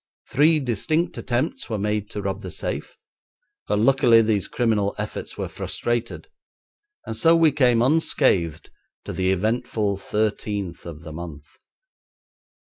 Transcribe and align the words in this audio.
Three 0.31 0.59
distinct 0.59 1.15
attempts 1.19 1.69
were 1.69 1.77
made 1.77 2.09
to 2.09 2.23
rob 2.23 2.41
the 2.41 2.49
safe, 2.49 2.97
but 3.67 3.77
luckily 3.77 4.23
these 4.23 4.47
criminal 4.47 4.95
efforts 4.97 5.37
were 5.37 5.47
frustrated, 5.47 6.27
and 7.05 7.15
so 7.15 7.35
we 7.35 7.51
came 7.51 7.83
unscathed 7.83 8.71
to 9.05 9.13
the 9.13 9.31
eventful 9.31 9.97
thirteenth 9.97 10.87
of 10.87 11.03
the 11.03 11.13
month. 11.13 11.45